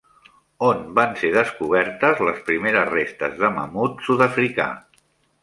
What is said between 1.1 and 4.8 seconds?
ser descobertes les primeres restes de mamut sud-africà?